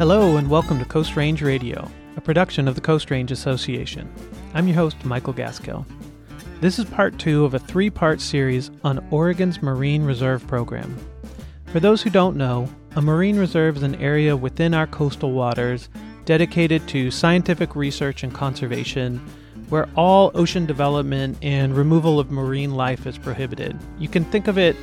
[0.00, 4.10] Hello, and welcome to Coast Range Radio, a production of the Coast Range Association.
[4.54, 5.84] I'm your host, Michael Gaskill.
[6.62, 10.96] This is part two of a three part series on Oregon's Marine Reserve Program.
[11.66, 15.90] For those who don't know, a marine reserve is an area within our coastal waters
[16.24, 19.18] dedicated to scientific research and conservation,
[19.68, 23.78] where all ocean development and removal of marine life is prohibited.
[23.98, 24.76] You can think of it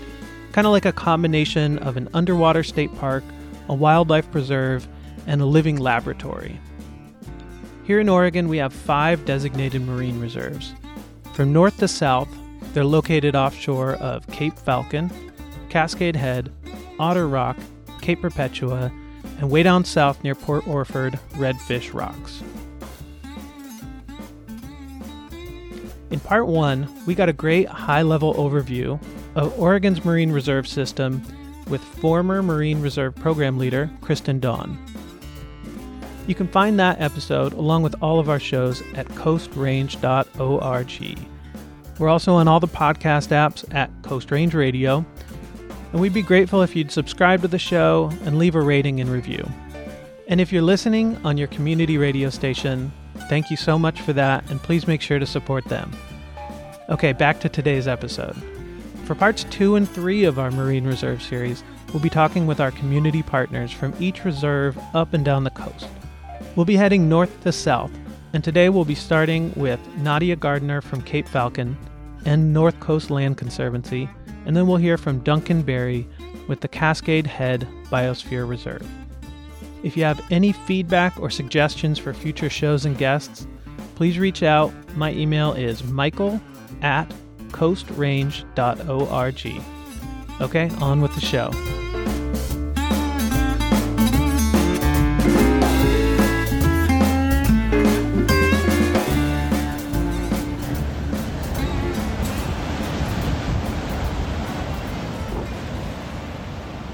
[0.51, 3.23] kind of like a combination of an underwater state park,
[3.67, 4.87] a wildlife preserve,
[5.27, 6.59] and a living laboratory.
[7.83, 10.73] Here in Oregon, we have five designated marine reserves.
[11.33, 12.29] From north to south,
[12.73, 15.11] they're located offshore of Cape Falcon,
[15.69, 16.51] Cascade Head,
[16.99, 17.57] Otter Rock,
[18.01, 18.91] Cape Perpetua,
[19.39, 22.41] and way down south near Port Orford, Redfish Rocks.
[26.09, 28.99] In part one, we got a great high level overview
[29.35, 31.21] of Oregon's Marine Reserve System
[31.67, 34.77] with former Marine Reserve Program Leader Cristen Don.
[36.27, 41.19] You can find that episode along with all of our shows at coastrange.org.
[41.97, 45.05] We're also on all the podcast apps at Coast Range Radio,
[45.93, 49.09] and we'd be grateful if you'd subscribe to the show and leave a rating and
[49.09, 49.49] review.
[50.27, 52.91] And if you're listening on your community radio station,
[53.29, 55.95] thank you so much for that, and please make sure to support them.
[56.89, 58.35] Okay, back to today's episode.
[59.05, 62.71] For parts two and three of our Marine Reserve series, we'll be talking with our
[62.71, 65.87] community partners from each reserve up and down the coast.
[66.57, 67.91] We'll be heading north to south,
[68.33, 71.77] and today we'll be starting with Nadia Gardner from Cape Falcon
[72.25, 74.09] and North Coast Land Conservancy,
[74.47, 76.07] and then we'll hear from Duncan Berry
[76.47, 78.89] with the Cascade Head Biosphere Reserve.
[79.83, 83.45] If you have any feedback or suggestions for future shows and guests,
[83.93, 84.73] please reach out.
[84.95, 86.41] My email is michael
[86.81, 87.07] at
[87.49, 88.41] coastrange.org.
[90.41, 91.76] Okay, on with the show.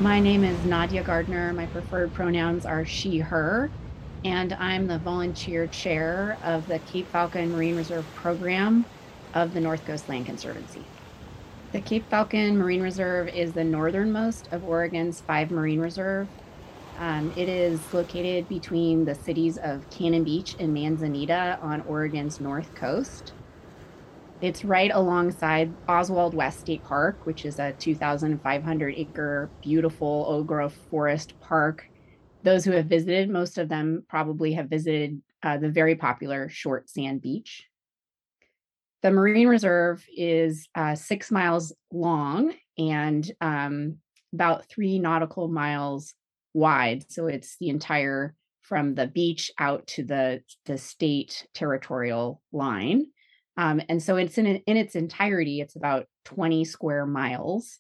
[0.04, 1.54] My name is Nadia Gardner.
[1.54, 3.72] My preferred pronouns are she, her,
[4.26, 8.84] and I'm the volunteer chair of the Cape Falcon Marine Reserve Program
[9.34, 10.84] of the North Coast Land Conservancy.
[11.72, 16.28] The Cape Falcon Marine Reserve is the northernmost of Oregon's five marine reserve.
[17.00, 22.76] Um, it is located between the cities of Cannon Beach and Manzanita on Oregon's north
[22.76, 23.32] coast.
[24.44, 30.78] It's right alongside Oswald West State Park, which is a 2,500 acre beautiful old growth
[30.92, 31.88] forest park.
[32.44, 36.90] Those who have visited, most of them probably have visited uh, the very popular Short
[36.90, 37.70] Sand Beach.
[39.02, 44.00] The Marine Reserve is uh, six miles long and um,
[44.34, 46.16] about three nautical miles
[46.54, 47.10] wide.
[47.10, 53.06] So it's the entire from the beach out to the, the state territorial line.
[53.58, 57.80] Um, and so it's in, in its entirety, it's about 20 square miles.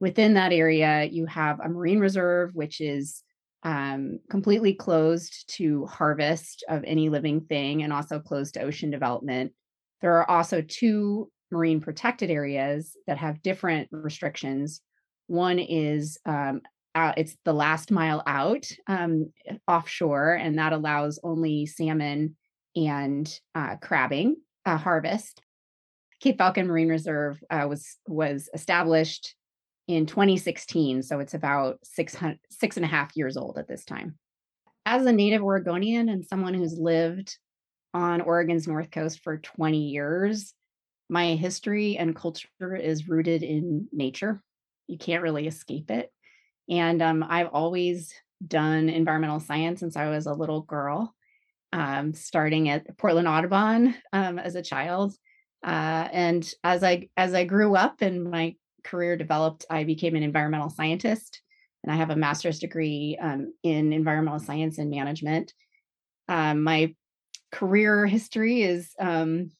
[0.00, 3.22] Within that area, you have a marine reserve, which is
[3.62, 9.52] um, completely closed to harvest of any living thing and also closed to ocean development.
[10.00, 14.80] There are also two marine protected areas that have different restrictions.
[15.26, 16.60] One is um,
[16.94, 19.30] uh, it's the last mile out um,
[19.68, 22.36] offshore, and that allows only salmon
[22.74, 25.40] and uh, crabbing uh, harvest.
[26.20, 29.34] Cape Falcon Marine Reserve uh, was was established
[29.86, 32.16] in 2016, so it's about six
[32.50, 34.18] six and a half years old at this time.
[34.84, 37.36] As a native Oregonian and someone who's lived
[37.94, 40.52] on Oregon's north coast for 20 years,
[41.08, 44.42] my history and culture is rooted in nature.
[44.86, 46.10] You can't really escape it,
[46.68, 48.12] and um, I've always
[48.46, 51.14] done environmental science since I was a little girl
[51.72, 55.14] um, starting at Portland Audubon um, as a child.
[55.64, 58.54] Uh, and as I as I grew up and my
[58.84, 61.42] career developed, I became an environmental scientist,
[61.82, 65.52] and I have a master's degree um, in environmental science and management.
[66.28, 66.94] Um, my
[67.50, 69.50] career history is, um,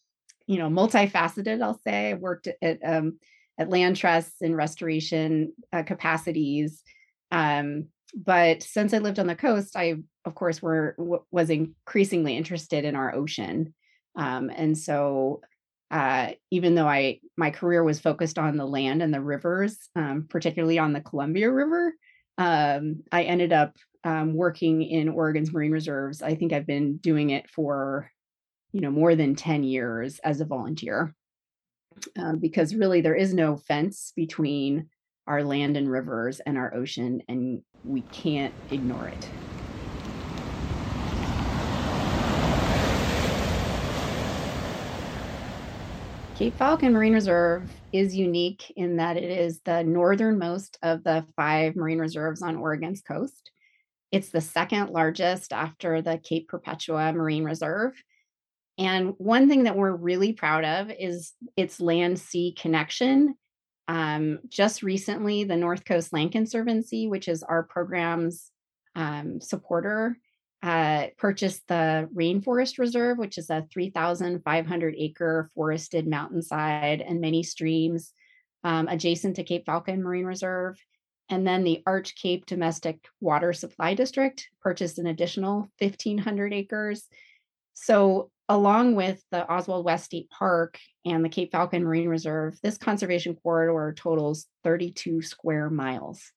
[0.46, 1.62] you know, multifaceted.
[1.62, 3.18] I'll say I worked at um,
[3.58, 6.82] at land trusts and restoration uh, capacities.
[7.32, 12.36] Um, but since I lived on the coast, I of course were w- was increasingly
[12.36, 13.74] interested in our ocean,
[14.16, 15.40] um, and so
[15.90, 20.26] uh, even though I my career was focused on the land and the rivers, um,
[20.28, 21.94] particularly on the Columbia River,
[22.38, 26.22] um, I ended up um, working in Oregon's marine reserves.
[26.22, 28.10] I think I've been doing it for
[28.72, 31.14] you know more than ten years as a volunteer,
[32.18, 34.88] um, because really there is no fence between
[35.26, 39.28] our land and rivers and our ocean, and we can't ignore it.
[46.36, 51.76] Cape Falcon Marine Reserve is unique in that it is the northernmost of the five
[51.76, 53.50] marine reserves on Oregon's coast.
[54.12, 57.94] It's the second largest after the Cape Perpetua Marine Reserve.
[58.76, 63.34] And one thing that we're really proud of is its land sea connection
[63.88, 68.50] um, just recently, the North Coast Land Conservancy, which is our program's
[68.94, 70.18] um, supporter,
[70.62, 78.12] uh, purchased the Rainforest Reserve, which is a 3,500 acre forested mountainside and many streams
[78.64, 80.76] um, adjacent to Cape Falcon Marine Reserve.
[81.28, 87.06] And then the Arch Cape Domestic Water Supply District purchased an additional 1,500 acres.
[87.74, 91.88] So, along with the Oswald West State Park and the Cape Falcon mm-hmm.
[91.88, 96.32] Marine Reserve, this conservation corridor totals 32 square miles.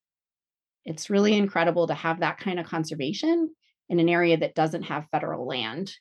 [0.85, 3.53] It's really incredible to have that kind of conservation
[3.89, 5.91] in an area that doesn't have federal land.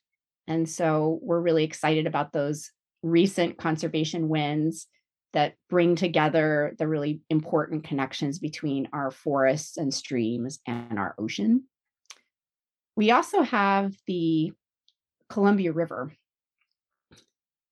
[0.47, 2.71] And so we're really excited about those
[3.03, 4.87] recent conservation wins
[5.35, 11.65] that bring together the really important connections between our forests and streams and our ocean.
[12.97, 14.53] We also have the
[15.29, 16.13] Columbia River.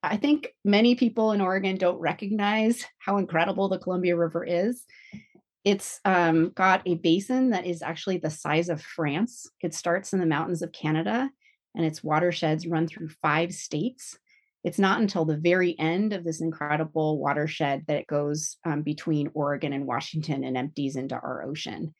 [0.03, 4.85] I think many people in Oregon don't recognize how incredible the Columbia River is.
[5.64, 9.50] It's um, got a basin that is actually the size of France.
[9.62, 11.29] It starts in the mountains of Canada
[11.75, 14.17] and its watersheds run through five states.
[14.62, 19.31] It's not until the very end of this incredible watershed that it goes um, between
[19.35, 21.94] Oregon and Washington and empties into our ocean.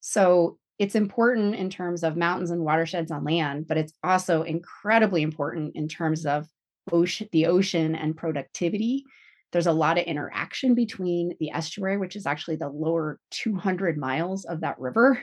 [0.00, 5.22] So it's important in terms of mountains and watersheds on land, but it's also incredibly
[5.22, 6.46] important in terms of
[6.90, 9.04] ocean, the ocean and productivity
[9.52, 14.44] there's a lot of interaction between the estuary, which is actually the lower 200 miles
[14.46, 15.22] of that river,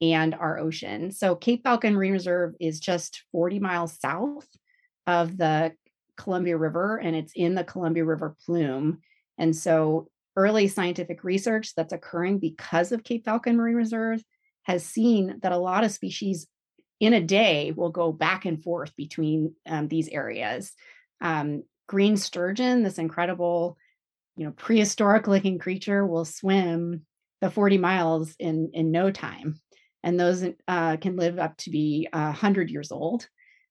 [0.00, 1.10] and our ocean.
[1.10, 4.46] So Cape Falcon Marine Reserve is just 40 miles south
[5.06, 5.72] of the
[6.16, 8.98] Columbia River, and it's in the Columbia River plume.
[9.38, 14.22] And so early scientific research that's occurring because of Cape Falcon Marine Reserve
[14.62, 16.46] has seen that a lot of species
[17.00, 20.72] in a day will go back and forth between um, these areas.
[21.20, 23.76] Um, green sturgeon, this incredible,
[24.36, 27.04] you know, prehistoric looking creature, will swim
[27.40, 29.60] the 40 miles in in no time,
[30.04, 33.26] and those uh, can live up to be uh, 100 years old.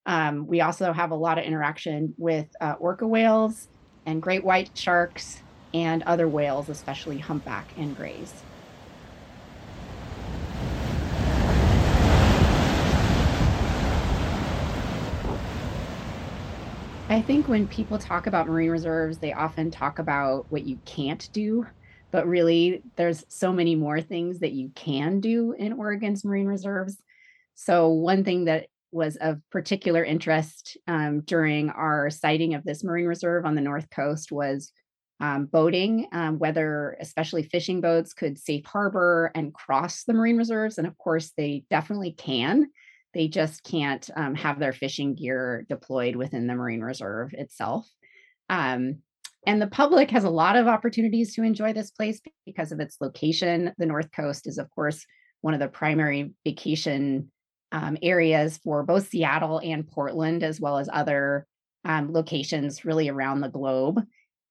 [0.06, 3.68] Um, we also have a lot of interaction with uh, orca whales
[4.06, 5.42] and great white sharks
[5.74, 8.34] and other whales, especially humpback and grays.
[17.12, 21.28] I think when people talk about marine reserves, they often talk about what you can't
[21.34, 21.68] do,
[22.10, 26.96] but really there's so many more things that you can do in Oregon's marine reserves.
[27.54, 33.08] So, one thing that was of particular interest um, during our siting of this marine
[33.08, 34.72] reserve on the North Coast was
[35.20, 40.78] um, boating, um, whether especially fishing boats could safe harbor and cross the marine reserves.
[40.78, 42.68] And of course, they definitely can.
[43.14, 47.88] They just can't um, have their fishing gear deployed within the Marine Reserve itself.
[48.50, 49.00] Um,
[49.48, 52.98] and the public has a lot of opportunities to enjoy this place because of its
[53.02, 53.74] location.
[53.78, 55.06] The North Coast is, of course,
[55.42, 57.32] one of the primary vacation
[57.72, 61.48] um, areas for both Seattle and Portland, as well as other
[61.86, 64.02] um, locations really around the globe.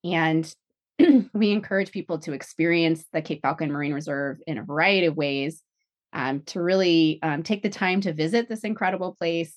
[0.03, 0.53] And
[1.33, 5.63] we encourage people to experience the Cape Falcon Marine Reserve in a variety of ways
[6.13, 9.55] um, to really um, take the time to visit this incredible place.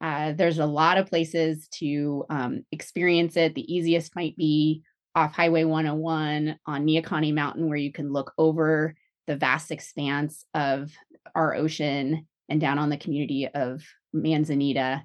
[0.00, 3.54] Uh, there's a lot of places to um, experience it.
[3.54, 4.82] The easiest might be
[5.14, 8.94] off Highway 101 on Neahkahnie Mountain, where you can look over
[9.26, 10.92] the vast expanse of
[11.34, 15.02] our ocean and down on the community of Manzanita.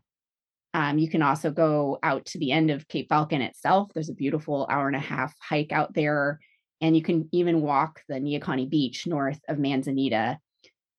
[0.73, 3.91] Um, you can also go out to the end of Cape Falcon itself.
[3.93, 6.39] There's a beautiful hour and a half hike out there.
[6.81, 10.39] And you can even walk the Neahkahnie Beach north of Manzanita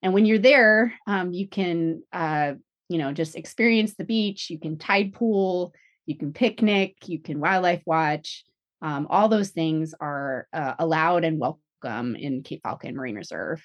[0.03, 2.55] and when you're there, um, you can, uh,
[2.89, 4.51] you know, just experience the beach.
[4.51, 5.73] You can tide pool,
[6.07, 8.45] you can picnic, you can wildlife watch.
[8.83, 13.63] Um, all those things are uh, allowed and welcome in Cape Falcon Marine Reserve.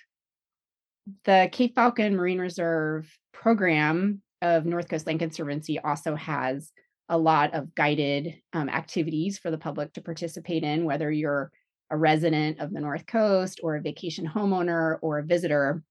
[1.25, 6.72] The Cape Falcon Marine Reserve program of North Coast Land Conservancy also has
[7.10, 11.51] a lot of guided um, activities for the public to participate in, whether you're
[11.89, 15.82] a resident of the North Coast or a vacation homeowner or a visitor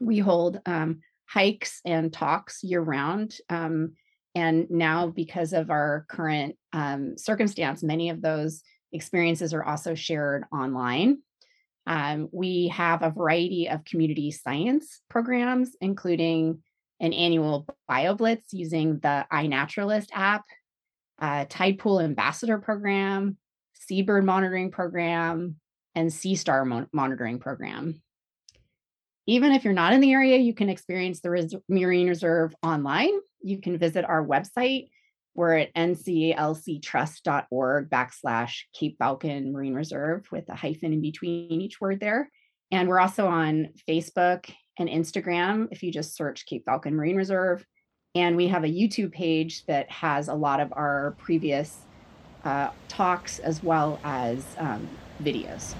[0.00, 3.36] we hold um, hikes and talks year round.
[3.48, 3.94] Um,
[4.34, 10.44] and now, because of our current um, circumstance, many of those experiences are also shared
[10.52, 11.18] online.
[11.86, 16.62] Um, we have a variety of community science programs, including
[17.00, 20.44] an annual BioBlitz using the iNaturalist app.
[21.20, 23.36] uh, Tide Pool Ambassador Program,
[23.74, 25.56] Seabird Monitoring Program,
[25.94, 28.02] and Sea Star Mo- Monitoring Program.
[29.26, 33.12] Even if you're not in the area, you can experience the Res- Marine Reserve online.
[33.40, 34.88] You can visit our website.
[35.34, 41.98] We're at nclctrust.org backslash Cape Falcon Marine Reserve with a hyphen in between each word
[42.00, 42.30] there.
[42.70, 44.48] And we're also on Facebook
[44.78, 47.64] and Instagram if you just search Cape Falcon Marine Reserve.
[48.14, 51.78] And we have a YouTube page that has a lot of our previous
[52.44, 54.88] uh, talks as well as um,
[55.22, 55.74] videos.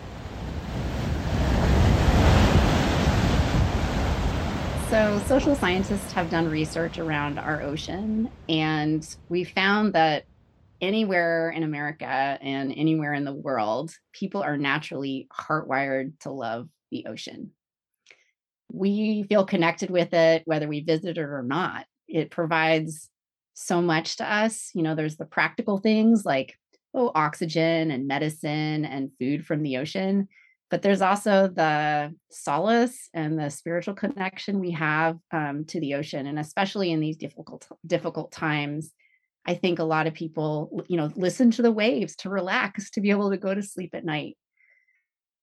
[4.93, 10.27] So, social scientists have done research around our ocean, and we found that
[10.83, 17.07] anywhere in America and anywhere in the world, people are naturally hardwired to love the
[17.07, 17.53] ocean.
[18.71, 21.87] We feel connected with it, whether we visit it or not.
[22.07, 23.09] It provides
[23.55, 24.73] so much to us.
[24.75, 26.59] You know, there's the practical things like,
[26.93, 30.29] oh, oxygen and medicine and food from the ocean
[30.73, 36.27] but there's also the solace and the spiritual connection we have um, to the ocean
[36.27, 38.95] and especially in these difficult difficult times
[39.47, 43.03] i think a lot of people you know listen to the waves to relax to
[43.03, 44.37] be able to go to sleep at night.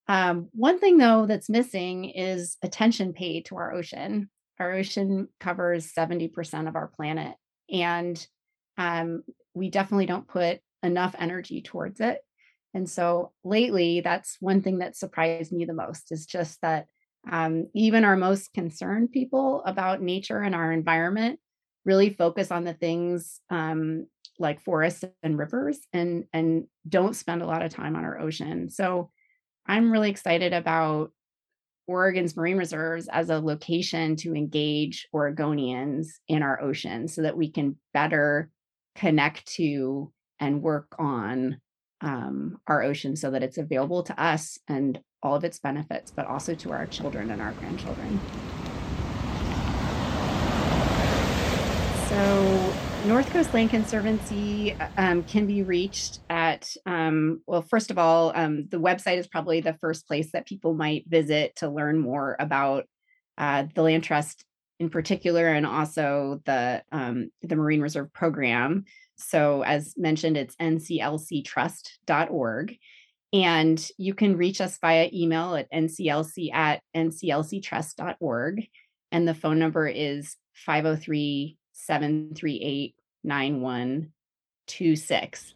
[0.08, 4.32] Um, one thing though that's missing is attention paid to our ocean.
[4.60, 7.36] Our ocean covers 70% of our planet
[7.72, 8.28] and
[8.78, 9.22] um,
[9.54, 12.20] we definitely don't put enough energy towards it
[12.74, 16.86] and so lately, that's one thing that surprised me the most is just that
[17.30, 21.40] um, even our most concerned people about nature and our environment
[21.86, 24.06] really focus on the things um,
[24.38, 28.70] like forests and rivers and and don't spend a lot of time on our ocean.
[28.70, 29.10] So
[29.66, 31.12] I'm really excited about
[31.88, 37.52] Oregon's marine reserves as a location to engage Oregonians in our ocean so that we
[37.52, 38.52] can better
[38.96, 41.60] connect to and work on
[42.02, 46.26] um, our ocean so that it's available to us and all of its benefits, but
[46.28, 48.20] also to our children and our grandchildren.
[52.08, 52.74] So,
[53.06, 58.32] North Coast Land Conservancy uh, um, can be reached at, um, well, first of all,
[58.36, 62.36] um, the website is probably the first place that people might visit to learn more
[62.40, 62.86] about
[63.38, 64.44] uh, the Land Trust
[64.80, 68.86] in particular, and also the um, the Marine Reserve Program.
[69.16, 72.78] So, as mentioned, it's nclctrust.org.
[73.32, 78.68] And you can reach us via email at nclc at nclctrust.org.
[79.12, 85.54] And the phone number is 503 738 9126.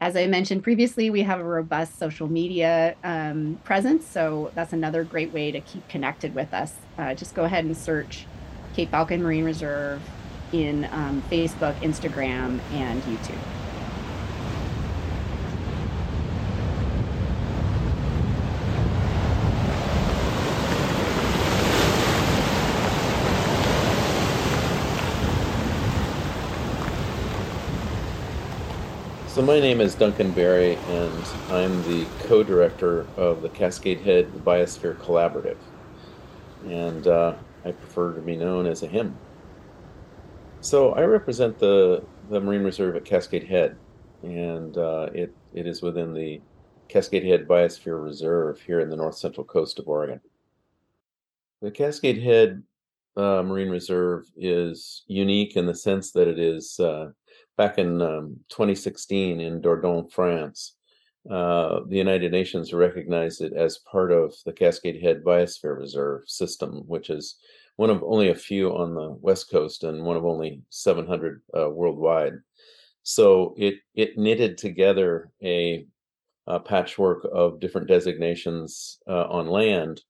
[0.00, 4.06] As I mentioned previously, we have a robust social media um, presence.
[4.06, 6.74] So that's another great way to keep connected with us.
[6.98, 8.26] Uh, just go ahead and search
[8.74, 10.02] Cape Falcon Marine Reserve
[10.52, 13.63] in um, Facebook, Instagram, and YouTube.
[29.34, 34.96] So my name is Duncan Berry, and I'm the co-director of the Cascade Head Biosphere
[34.98, 35.56] Collaborative,
[36.68, 39.18] and uh, I prefer to be known as a him.
[40.60, 43.76] So I represent the the Marine Reserve at Cascade Head,
[44.22, 46.40] and uh, it it is within the
[46.86, 50.20] Cascade Head Biosphere Reserve here in the north central coast of Oregon.
[51.60, 52.62] The Cascade Head
[53.16, 57.10] uh, Marine Reserve is unique in the sense that it is uh,
[57.56, 60.76] back in um, 2016 in Dordogne, France.
[61.30, 66.82] Uh, the United Nations recognized it as part of the Cascade Head Biosphere Reserve system,
[66.86, 67.36] which is
[67.76, 71.70] one of only a few on the west coast and one of only 700 uh,
[71.70, 72.34] worldwide.
[73.02, 75.86] So it it knitted together a,
[76.46, 80.02] a patchwork of different designations uh, on land,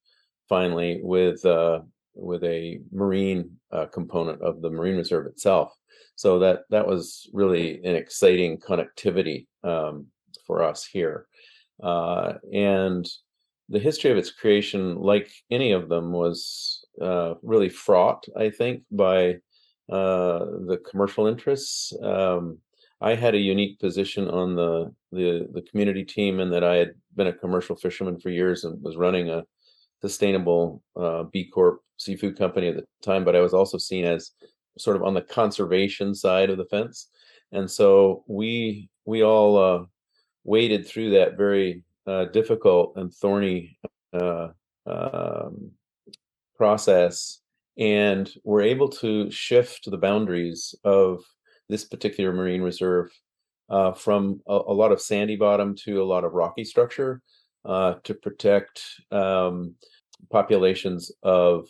[0.48, 1.80] finally with uh,
[2.14, 5.72] with a marine uh, component of the marine reserve itself.
[6.16, 10.06] So that that was really an exciting connectivity um,
[10.46, 11.26] for us here,
[11.82, 13.08] uh, and
[13.68, 18.82] the history of its creation, like any of them, was uh, really fraught, I think,
[18.90, 19.38] by
[19.90, 21.92] uh, the commercial interests.
[22.02, 22.58] Um,
[23.00, 26.92] I had a unique position on the, the the community team in that I had
[27.16, 29.44] been a commercial fisherman for years and was running a
[30.00, 34.30] sustainable uh, B Corp seafood company at the time, but I was also seen as
[34.78, 37.08] sort of on the conservation side of the fence,
[37.52, 39.84] and so we we all uh,
[40.44, 43.78] waded through that very uh, difficult and thorny
[44.12, 44.48] uh,
[44.86, 45.70] um,
[46.56, 47.40] process
[47.76, 51.24] and we're able to shift the boundaries of
[51.68, 53.10] this particular marine reserve
[53.70, 57.22] uh, from a, a, lot of sandy bottom to a lot of rocky structure
[57.64, 59.74] uh, to protect um,
[60.30, 61.66] populations of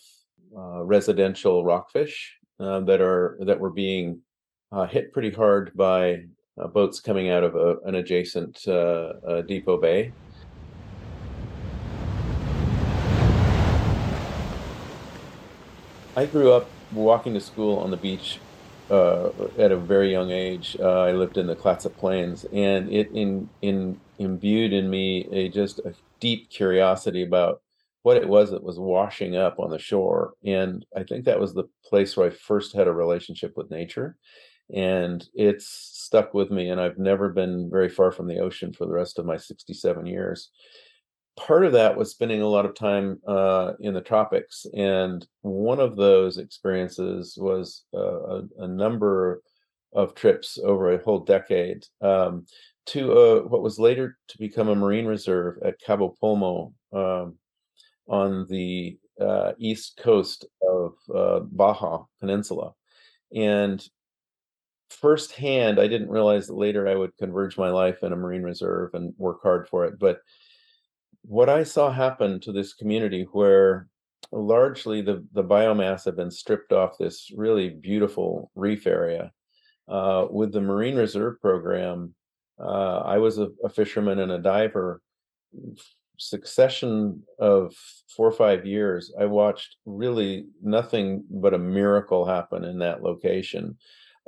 [0.56, 4.20] uh, residential rockfish uh, that are that were being
[4.72, 6.24] uh, hit pretty hard by
[6.60, 10.12] uh, boats coming out of a, an adjacent Depoe Bay.
[16.16, 18.38] I grew up walking to school on the beach
[18.90, 20.76] uh, at a very young age.
[20.78, 25.48] Uh, I lived in the Clatsop Plains, and it in, in imbued in me a
[25.48, 27.62] just a deep curiosity about
[28.04, 30.34] what it was that was washing up on the shore.
[30.44, 34.16] And I think that was the place where I first had a relationship with nature,
[34.74, 36.68] and it's stuck with me.
[36.70, 40.06] And I've never been very far from the ocean for the rest of my 67
[40.06, 40.50] years
[41.36, 45.80] part of that was spending a lot of time uh, in the tropics, and one
[45.80, 49.42] of those experiences was uh, a, a, number
[49.92, 52.46] of trips over a whole decade um,
[52.86, 57.36] to uh, what was later to become a marine reserve at Cabo Pulmo um,
[58.06, 62.72] on the uh, east coast of uh, Baja Peninsula,
[63.34, 63.86] and
[64.90, 68.94] firsthand, I didn't realize that later I would converge my life in a marine reserve
[68.94, 70.20] and work hard for it, but
[71.22, 73.88] what I saw happen to this community where
[74.30, 79.32] largely the, the biomass had been stripped off this really beautiful reef area.
[79.86, 82.14] Uh, with the Marine Reserve Program,
[82.58, 85.02] uh, I was a, a, fisherman and a diver.
[86.16, 87.74] Succession of
[88.16, 93.76] four or five years, I watched really nothing but a miracle happen in that location.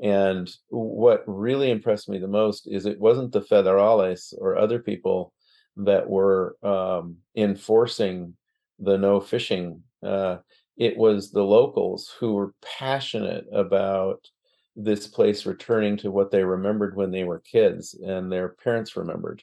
[0.03, 5.33] And what really impressed me the most is it wasn't the federales or other people
[5.77, 8.35] that were um, enforcing
[8.79, 9.83] the no fishing.
[10.03, 10.39] Uh,
[10.77, 14.27] it was the locals who were passionate about
[14.75, 19.43] this place returning to what they remembered when they were kids and their parents remembered.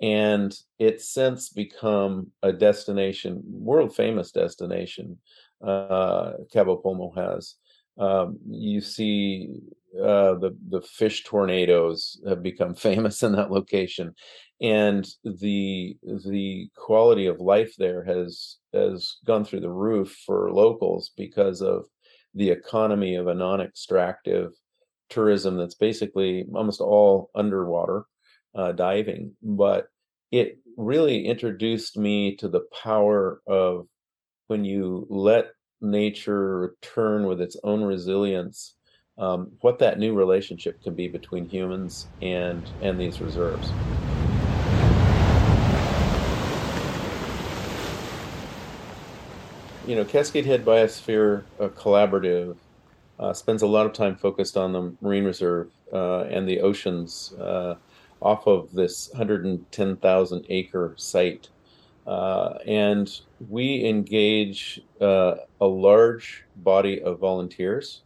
[0.00, 5.18] And it's since become a destination, world famous destination,
[5.66, 7.54] uh, Cabo Pulmo has.
[7.98, 9.54] Um, you see
[9.98, 14.14] uh, the the fish tornadoes have become famous in that location,
[14.60, 21.12] and the the quality of life there has has gone through the roof for locals
[21.16, 21.86] because of
[22.34, 24.52] the economy of a non-extractive
[25.08, 28.04] tourism that's basically almost all underwater
[28.56, 29.88] uh, diving but
[30.32, 33.86] it really introduced me to the power of
[34.48, 35.46] when you let
[35.80, 38.76] nature return with its own resilience
[39.18, 43.70] um, what that new relationship can be between humans and and these reserves.
[49.88, 52.56] You know, Cascade Head Biosphere uh, Collaborative
[53.18, 57.32] uh, spends a lot of time focused on the marine reserve uh, and the oceans
[57.40, 57.74] uh,
[58.22, 61.48] off of this 110,000 acre site.
[62.06, 68.02] Uh, and we engage uh, a large body of volunteers.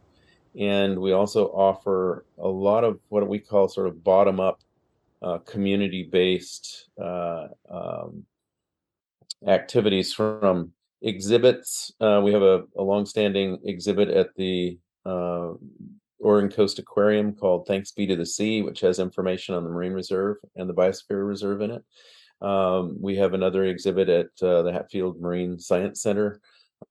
[0.59, 4.59] And we also offer a lot of what we call sort of bottom up
[5.45, 8.25] community based um,
[9.47, 10.71] activities from
[11.01, 11.91] exhibits.
[11.99, 15.51] Uh, we have a, a long-standing exhibit at the uh,
[16.21, 19.93] Oregon Coast Aquarium called "Thanks Be to the Sea," which has information on the Marine
[19.93, 21.83] Reserve and the Biosphere Reserve in it.
[22.41, 26.39] Um, we have another exhibit at uh, the Hatfield Marine Science Center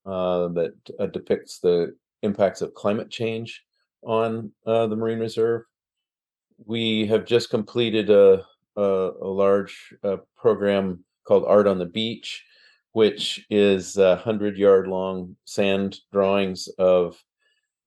[0.07, 3.64] uh, that uh, depicts the impacts of climate change
[4.03, 5.62] on uh, the Marine Reserve.
[6.64, 8.45] We have just completed a,
[8.77, 9.95] a, a large
[10.37, 12.45] program called Art on the Beach,
[12.93, 17.21] which is a hundred yard long sand drawings of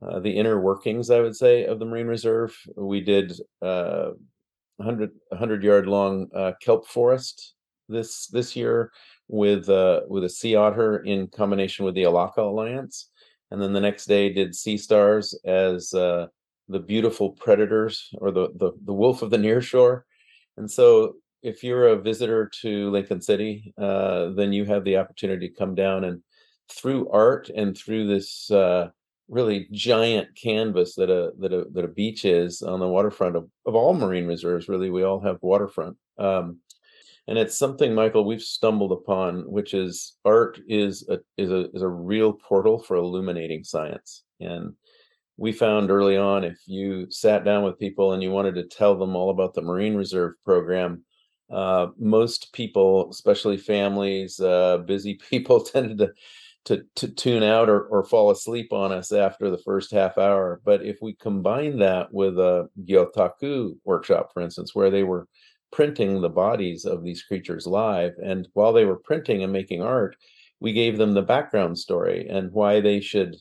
[0.07, 2.55] uh, the inner workings, I would say, of the Marine Reserve.
[2.75, 4.11] We did uh,
[4.77, 7.53] 100, 100 yard long uh, kelp forest
[7.89, 8.91] this this year
[9.27, 13.09] with uh, with a sea otter in combination with the Elakha Alliance,
[13.51, 16.27] and then the next day did sea stars as uh,
[16.69, 20.05] the beautiful predators or the, the the wolf of the near shore.
[20.57, 25.49] And so if you're a visitor to Lincoln City, uh, then you have the opportunity
[25.49, 26.21] to come down and
[26.71, 28.89] through art and through this uh,
[29.29, 33.49] really giant canvas that a that a that a beach is on the waterfront of,
[33.65, 34.69] of all marine reserves.
[34.69, 36.59] Really, we all have waterfront, um,
[37.27, 41.81] and it's something, Michael, we've stumbled upon, which is art is a is a is
[41.81, 44.73] a real portal for illuminating science and
[45.35, 48.95] we found early on if you sat down with people and you wanted to tell
[48.95, 51.03] them all about the marine reserve program
[51.53, 56.11] uh, most people, especially families, uh, busy people, tended to
[56.65, 60.61] to to tune out or, or fall asleep on us after the first half hour.
[60.63, 65.27] But if we combine that with a Gyotaku workshop, for instance, where they were
[65.71, 70.15] printing the bodies of these creatures live, and while they were printing and making art,
[70.59, 73.35] we gave them the background story and why they should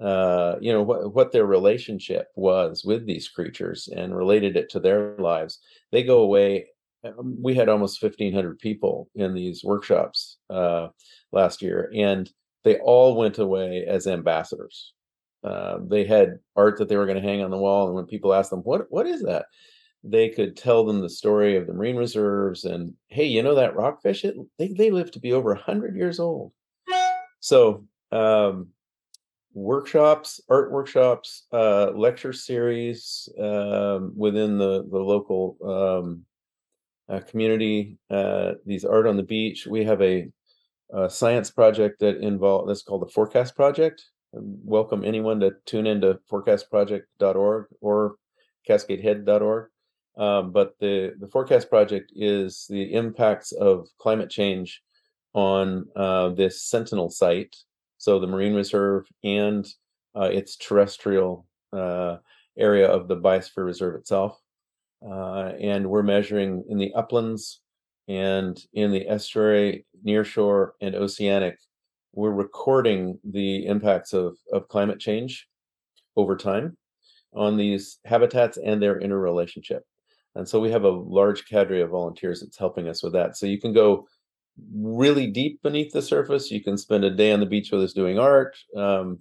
[0.00, 4.80] uh, you know what what their relationship was with these creatures and related it to
[4.80, 5.60] their lives.
[5.92, 6.66] They go away.
[7.04, 10.88] Um, we had almost fifteen hundred people in these workshops uh,
[11.32, 12.28] last year, and
[12.66, 14.92] they all went away as ambassadors.
[15.44, 18.06] Uh, they had art that they were going to hang on the wall, and when
[18.06, 19.46] people asked them, "What what is that?"
[20.08, 23.74] they could tell them the story of the marine reserves and hey you know that
[23.74, 26.52] rockfish it, they, they live to be over 100 years old
[27.40, 28.68] so um,
[29.52, 36.22] workshops art workshops uh, lecture series um, within the the local um,
[37.08, 40.28] uh, community uh, these art on the beach we have a,
[40.92, 44.04] a science project that involve that's called the forecast project.
[44.32, 48.16] Welcome anyone to tune into forecastproject.org or
[48.68, 49.70] cascadehead.org
[50.16, 54.82] um, but the, the forecast project is the impacts of climate change
[55.34, 57.54] on uh, this Sentinel site,
[57.98, 59.66] so the marine reserve and
[60.14, 62.16] uh, its terrestrial uh,
[62.56, 64.40] area of the biosphere reserve itself.
[65.06, 67.60] Uh, and we're measuring in the uplands
[68.08, 71.58] and in the estuary, nearshore, and oceanic.
[72.12, 75.46] We're recording the impacts of, of climate change
[76.16, 76.76] over time
[77.34, 79.82] on these habitats and their interrelationship.
[80.34, 83.36] And so we have a large cadre of volunteers that's helping us with that.
[83.36, 84.06] So you can go
[84.74, 86.50] really deep beneath the surface.
[86.50, 88.56] You can spend a day on the beach with us doing art.
[88.76, 89.18] Um,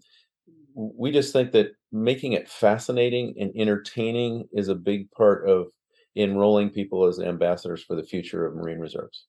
[0.76, 5.68] we just think that making it fascinating and entertaining is a big part of
[6.16, 9.26] enrolling people as ambassadors for the future of marine reserves.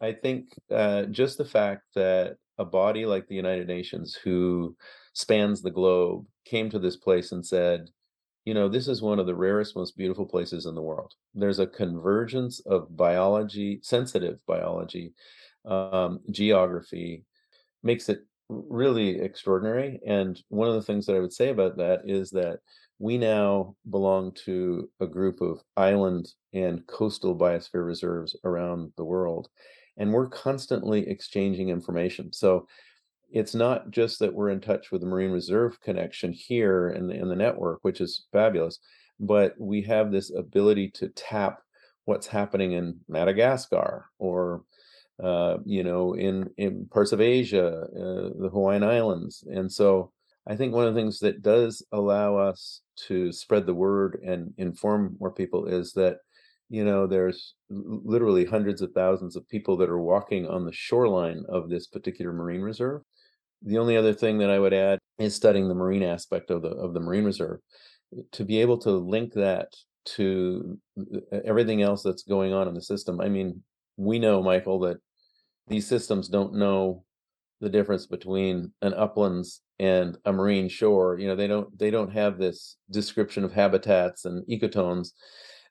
[0.00, 4.76] I think uh, just the fact that a body like the United Nations, who
[5.14, 7.88] spans the globe, came to this place and said,
[8.44, 11.14] you know, this is one of the rarest, most beautiful places in the world.
[11.34, 15.14] There's a convergence of biology, sensitive biology,
[15.64, 17.24] um, geography,
[17.82, 20.00] makes it really extraordinary.
[20.06, 22.60] And one of the things that I would say about that is that
[22.98, 29.48] we now belong to a group of island and coastal biosphere reserves around the world.
[29.96, 32.32] And we're constantly exchanging information.
[32.32, 32.66] So
[33.30, 37.14] it's not just that we're in touch with the Marine Reserve connection here in the,
[37.14, 38.78] in the network, which is fabulous,
[39.18, 41.60] but we have this ability to tap
[42.04, 44.62] what's happening in Madagascar or
[45.22, 50.12] uh, you know in in parts of Asia, uh, the Hawaiian Islands, and so
[50.46, 54.52] I think one of the things that does allow us to spread the word and
[54.58, 56.18] inform more people is that
[56.68, 61.44] you know there's literally hundreds of thousands of people that are walking on the shoreline
[61.48, 63.02] of this particular marine reserve
[63.64, 66.68] the only other thing that I would add is studying the marine aspect of the
[66.68, 67.60] of the marine reserve
[68.32, 69.68] to be able to link that
[70.04, 70.78] to
[71.44, 73.20] everything else that's going on in the system.
[73.20, 73.62] I mean,
[73.96, 74.98] we know, Michael, that
[75.68, 77.04] these systems don't know
[77.60, 81.18] the difference between an uplands and a marine shore.
[81.18, 85.12] You know, they don't they don't have this description of habitats and ecotones.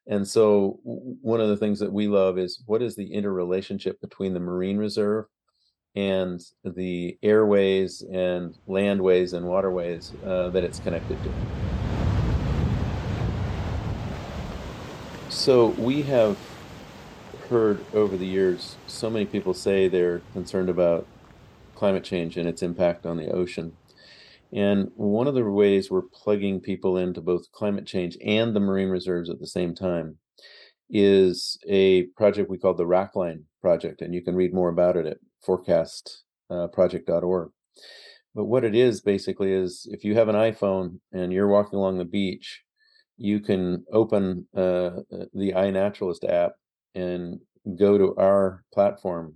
[0.08, 4.34] And so one of the things that we love is what is the interrelationship between
[4.34, 5.26] the marine reserve
[5.96, 11.32] and the airways and landways and waterways uh, that it's connected to.
[15.30, 16.38] So we have
[17.50, 21.06] heard over the years so many people say they're concerned about
[21.76, 23.74] climate change and its impact on the ocean.
[24.52, 28.90] And one of the ways we're plugging people into both climate change and the marine
[28.90, 30.18] reserves at the same time
[30.90, 34.02] is a project we call the Wrackline Project.
[34.02, 37.48] And you can read more about it at forecastproject.org.
[37.48, 37.52] Uh,
[38.36, 41.98] but what it is basically is if you have an iPhone and you're walking along
[41.98, 42.62] the beach,
[43.18, 46.54] you can open uh, uh the iNaturalist app
[46.96, 47.40] and
[47.78, 49.36] go to our platform,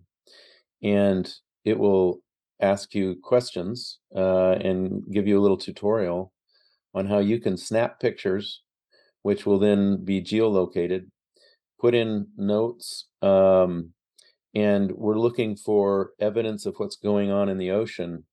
[0.83, 1.31] and
[1.65, 2.21] it will
[2.61, 6.33] ask you questions uh, and give you a little tutorial
[6.93, 8.61] on how you can snap pictures,
[9.21, 11.07] which will then be geolocated,
[11.79, 13.91] put in notes, um,
[14.55, 18.23] and we're looking for evidence of what's going on in the ocean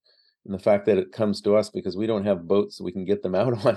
[0.45, 3.05] and the fact that it comes to us because we don't have boats we can
[3.05, 3.77] get them out on.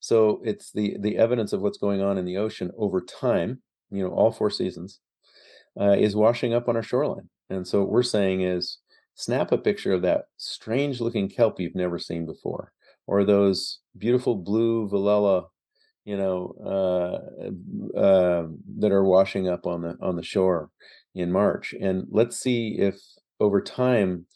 [0.00, 4.02] So it's the the evidence of what's going on in the ocean over time you
[4.02, 5.00] know all four seasons
[5.80, 7.28] uh, is washing up on our shoreline.
[7.48, 8.78] And so what we're saying is
[9.14, 12.72] snap a picture of that strange looking kelp you've never seen before
[13.06, 15.46] or those beautiful blue velella
[16.04, 18.46] you know, uh, uh,
[18.78, 20.70] that are washing up on the on the shore
[21.14, 22.96] in March, and let's see if
[23.38, 24.26] over time,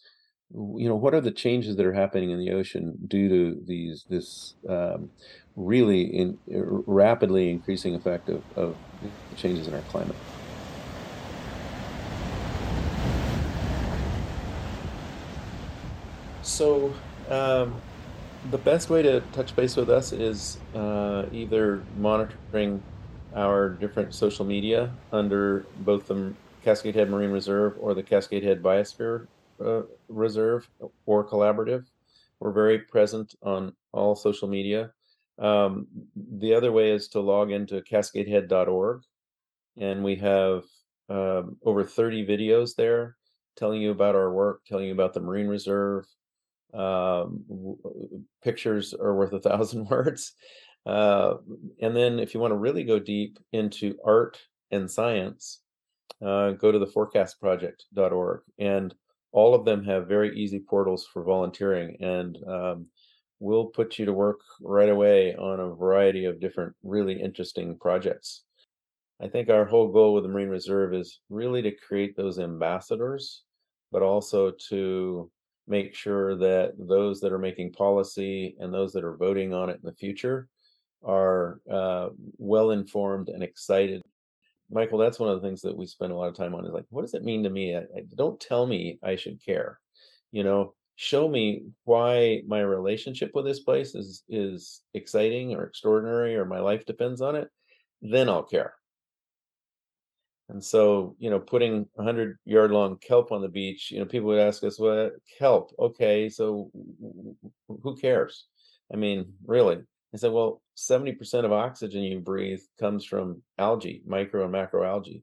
[0.53, 4.05] you know, what are the changes that are happening in the ocean due to these
[4.09, 5.11] this um,
[5.57, 8.77] really in, rapidly increasing effect of, of
[9.37, 10.17] changes in our climate.
[16.43, 16.93] So,
[17.29, 17.75] um,
[18.51, 22.83] the best way to touch base with us is uh, either monitoring
[23.35, 28.63] our different social media under both the Cascade Head Marine Reserve or the Cascade Head
[28.63, 29.27] Biosphere
[29.65, 30.69] uh, Reserve
[31.07, 31.87] or Collaborative.
[32.41, 34.93] We're very present on all social media.
[35.39, 35.87] Um,
[36.39, 39.03] the other way is to log into cascadehead.org,
[39.79, 40.65] and we have
[41.09, 43.17] um, over 30 videos there
[43.57, 46.07] telling you about our work, telling you about the Marine Reserve,
[46.73, 47.45] um,
[48.43, 50.33] pictures are worth a thousand words.
[50.87, 51.35] Uh,
[51.81, 54.39] and then if you want to really go deep into art
[54.71, 55.61] and science,
[56.25, 58.41] uh, go to the forecastproject.org.
[58.59, 58.95] And
[59.33, 61.97] all of them have very easy portals for volunteering.
[62.01, 62.87] And um,
[63.41, 68.45] we'll put you to work right away on a variety of different, really interesting projects.
[69.23, 73.43] I think our whole goal with the Marine Reserve is really to create those ambassadors,
[73.93, 75.31] but also to
[75.67, 79.81] make sure that those that are making policy and those that are voting on it
[79.83, 80.49] in the future
[81.05, 84.03] are uh, well informed and excited.
[84.71, 86.73] Michael, that's one of the things that we spend a lot of time on is
[86.73, 87.77] like, what does it mean to me?
[87.77, 89.79] I, I, don't tell me I should care.
[90.33, 96.37] You know, show me why my relationship with this place is is exciting or extraordinary
[96.37, 97.49] or my life depends on it.
[98.03, 98.75] Then I'll care.
[100.49, 104.05] And so, you know, putting a hundred yard long kelp on the beach, you know,
[104.05, 106.71] people would ask us, well, kelp, okay, so
[107.83, 108.47] who cares?
[108.93, 109.79] I mean, really?
[110.13, 115.23] I said, well, 70% of oxygen you breathe comes from algae, micro and macro algae.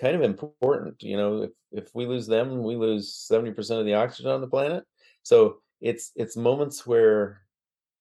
[0.00, 3.94] Kind of important, you know, if, if we lose them, we lose 70% of the
[3.94, 4.84] oxygen on the planet.
[5.22, 7.42] So it's it's moments where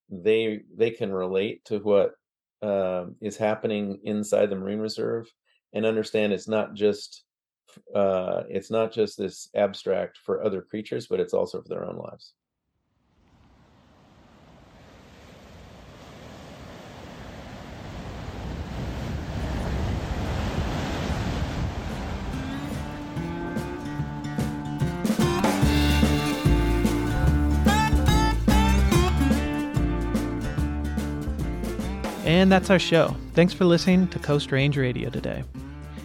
[0.10, 2.14] they they can relate to what
[2.62, 5.32] uh, is happening inside the marine reserve
[5.74, 7.24] and understand it's not just
[7.96, 11.98] uh, it's not just this abstract for other creatures, but it's also for their own
[11.98, 12.34] lives.
[32.42, 33.16] And that's our show.
[33.36, 35.44] Thanks for listening to Coast Range Radio today.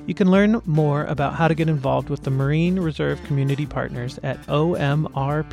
[0.05, 4.21] You can learn more about how to get involved with the Marine Reserve Community Partners
[4.23, 5.51] at omrp.org.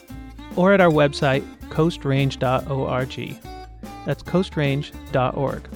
[0.57, 3.39] or at our website, coastrange.org.
[4.07, 5.69] That's coastrange.org.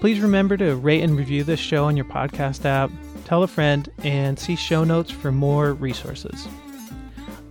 [0.00, 2.90] Please remember to rate and review this show on your podcast app,
[3.26, 6.48] tell a friend, and see show notes for more resources.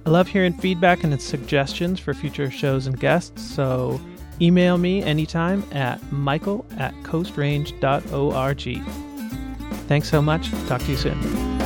[0.06, 4.02] I love hearing feedback and suggestions for future shows and guests, so
[4.42, 8.84] email me anytime at michael at coastrange.org.
[9.88, 10.50] Thanks so much.
[10.68, 11.59] Talk to you soon.